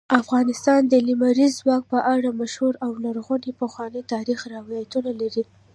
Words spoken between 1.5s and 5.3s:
ځواک په اړه مشهور او لرغوني پخواني تاریخی روایتونه